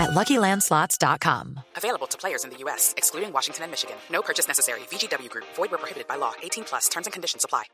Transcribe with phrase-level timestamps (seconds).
[0.00, 1.60] at LuckyLandSlots.com.
[1.76, 3.96] Available to players in the U.S., excluding Washington and Michigan.
[4.10, 4.80] No purchase necessary.
[4.90, 5.44] VGW Group.
[5.56, 6.32] Void where prohibited by law.
[6.42, 6.88] 18 plus.
[6.88, 7.64] Terms and conditions apply.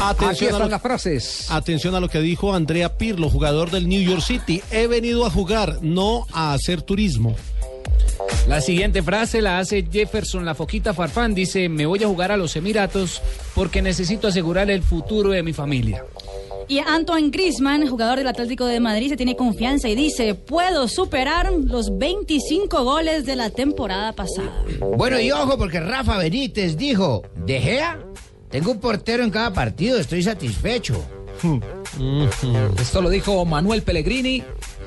[0.00, 1.50] Atención a, lo, las frases.
[1.50, 4.62] atención a lo que dijo Andrea Pirlo, jugador del New York City.
[4.70, 7.36] He venido a jugar, no a hacer turismo.
[8.48, 11.34] La siguiente frase la hace Jefferson La Foquita Farfán.
[11.34, 13.20] Dice, me voy a jugar a los Emiratos
[13.54, 16.04] porque necesito asegurar el futuro de mi familia.
[16.68, 21.52] Y Antoine Griezmann, jugador del Atlético de Madrid, se tiene confianza y dice, puedo superar
[21.52, 24.64] los 25 goles de la temporada pasada.
[24.96, 28.00] Bueno, y ojo, porque Rafa Benítez dijo, De Gea,
[28.50, 31.04] tengo un portero en cada partido, estoy satisfecho.
[32.80, 34.42] Esto lo dijo Manuel Pellegrini,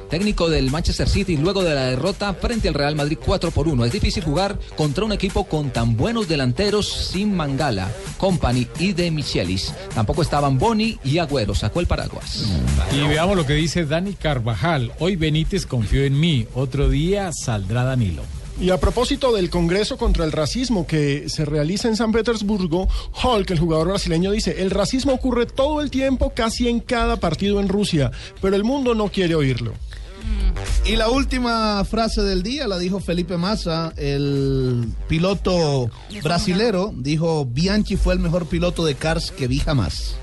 [0.10, 3.86] técnico del Manchester City, luego de la derrota frente al Real Madrid 4 por 1.
[3.86, 9.12] Es difícil jugar contra un equipo con tan buenos delanteros sin Mangala, Company y de
[9.12, 9.74] Michelis.
[9.94, 11.56] Tampoco estaban Boni y Agüero.
[11.56, 12.48] Sacó el paraguas.
[12.92, 14.92] Y veamos lo que dice Dani Carvajal.
[15.00, 16.48] Hoy Benítez confió en mí.
[16.54, 18.24] Otro día saldrá Danilo.
[18.62, 22.90] Y a propósito del Congreso contra el Racismo que se realiza en San Petersburgo,
[23.24, 27.62] Hulk, el jugador brasileño, dice, el racismo ocurre todo el tiempo, casi en cada partido
[27.62, 29.76] en Rusia, pero el mundo no quiere oírlo.
[30.86, 35.92] Y la última frase del día la dijo Felipe Massa, el piloto
[36.24, 36.92] brasilero.
[36.96, 40.16] Dijo, Bianchi fue el mejor piloto de cars que vi jamás.